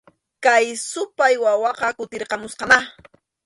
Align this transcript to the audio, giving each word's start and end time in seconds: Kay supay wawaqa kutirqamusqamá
Kay 0.43 0.65
supay 0.91 1.33
wawaqa 1.43 1.87
kutirqamusqamá 1.97 2.77